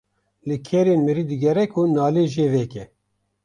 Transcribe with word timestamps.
Li 0.47 0.57
kerên 0.67 0.99
mirî 1.05 1.23
digere 1.29 1.65
ku 1.73 1.81
nalê 1.97 2.25
jê 2.33 2.47
veke. 2.53 2.83